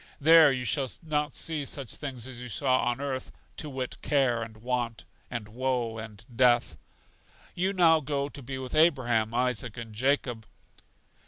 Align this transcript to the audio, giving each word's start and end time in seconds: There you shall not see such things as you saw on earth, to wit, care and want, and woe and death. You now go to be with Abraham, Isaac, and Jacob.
There 0.19 0.51
you 0.51 0.65
shall 0.65 0.89
not 1.03 1.35
see 1.35 1.63
such 1.63 1.95
things 1.95 2.25
as 2.25 2.39
you 2.39 2.49
saw 2.49 2.85
on 2.85 2.99
earth, 2.99 3.31
to 3.57 3.69
wit, 3.69 3.97
care 4.01 4.41
and 4.41 4.57
want, 4.57 5.05
and 5.29 5.47
woe 5.47 5.99
and 5.99 6.25
death. 6.35 6.75
You 7.53 7.71
now 7.71 7.99
go 7.99 8.27
to 8.27 8.41
be 8.41 8.57
with 8.57 8.73
Abraham, 8.73 9.31
Isaac, 9.35 9.77
and 9.77 9.93
Jacob. 9.93 10.47